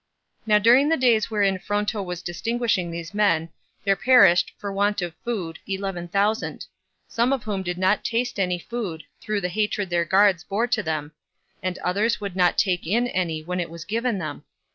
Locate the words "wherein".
1.29-1.59